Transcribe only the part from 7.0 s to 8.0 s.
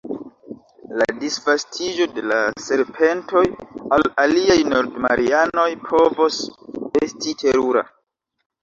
esti terura.